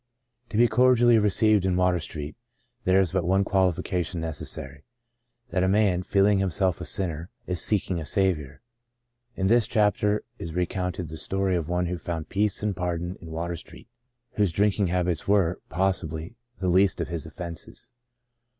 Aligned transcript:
To 0.49 0.57
be 0.57 0.67
cordially 0.67 1.19
received 1.19 1.63
in 1.63 1.75
Water 1.75 1.99
Street, 1.99 2.35
there 2.85 2.99
is 3.01 3.11
but 3.11 3.23
one 3.23 3.43
qualification 3.43 4.19
necessary— 4.19 4.83
that 5.51 5.61
a 5.61 5.67
man, 5.67 6.01
feeling 6.01 6.39
himself 6.39 6.81
a 6.81 6.85
sinner, 6.85 7.29
is 7.45 7.61
seeking 7.61 8.01
a 8.01 8.05
Saviour. 8.05 8.61
In 9.35 9.45
this 9.45 9.67
chapter 9.67 10.23
is 10.39 10.55
recounted 10.55 11.09
the 11.09 11.17
story 11.17 11.55
of 11.55 11.69
one 11.69 11.85
who 11.85 11.99
found 11.99 12.29
peace 12.29 12.63
and 12.63 12.75
pardon 12.75 13.15
in 13.21 13.29
Water 13.29 13.55
Street, 13.55 13.89
whose 14.37 14.51
drinking 14.51 14.87
habits 14.87 15.27
were, 15.27 15.61
96 15.69 15.69
Sons 15.69 15.69
of 15.69 15.69
Ishmael 15.69 16.17
97 16.17 16.33
possibly, 16.63 16.67
the 16.67 16.75
least 16.75 16.99
of 17.01 17.07
his 17.09 17.25
offenses. 17.27 17.91